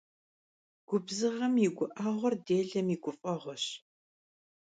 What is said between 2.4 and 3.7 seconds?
dêlem yi guf'eğueş.